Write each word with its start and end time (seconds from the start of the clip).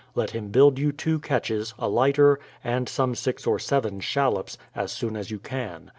Let 0.15 0.31
him 0.31 0.47
build 0.47 0.79
you 0.79 0.91
two 0.91 1.19
catches, 1.19 1.75
a 1.77 1.87
lighter, 1.87 2.39
and 2.63 2.89
some 2.89 3.13
six 3.13 3.45
or 3.45 3.59
seven 3.59 3.99
shallops, 3.99 4.57
as 4.75 4.91
soon 4.91 5.15
as 5.15 5.29
you 5.29 5.37
can. 5.37 5.89